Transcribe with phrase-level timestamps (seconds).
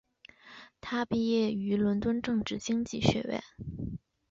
[0.81, 3.43] 他毕业于伦敦政治经济学院。